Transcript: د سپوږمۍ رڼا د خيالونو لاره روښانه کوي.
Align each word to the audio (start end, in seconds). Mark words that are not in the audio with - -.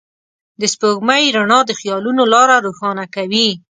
د 0.59 0.61
سپوږمۍ 0.73 1.23
رڼا 1.37 1.59
د 1.65 1.71
خيالونو 1.79 2.23
لاره 2.33 2.55
روښانه 2.65 3.05
کوي. 3.15 3.49